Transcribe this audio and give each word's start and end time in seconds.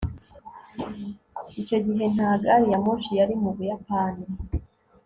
Icyo 1.61 1.77
gihe 1.85 2.05
nta 2.13 2.31
gari 2.41 2.65
ya 2.71 2.79
moshi 2.85 3.11
yari 3.19 3.33
mu 3.41 3.49
Buyapani 3.55 4.25